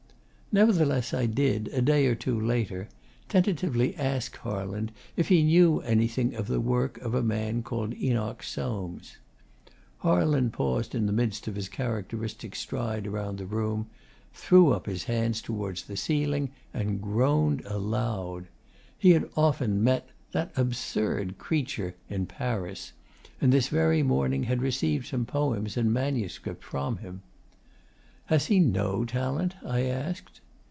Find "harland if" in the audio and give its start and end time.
4.39-5.29